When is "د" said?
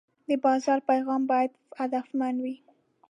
0.29-0.29